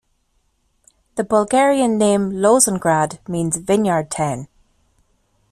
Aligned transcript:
The 1.13 1.23
Bulgarian 1.23 1.99
name 1.99 2.31
Lozengrad 2.31 3.19
means 3.29 3.57
"Vineyard 3.57 4.09
Town". 4.09 4.47